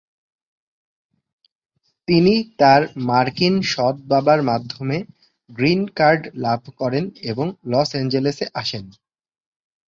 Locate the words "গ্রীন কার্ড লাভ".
5.49-6.61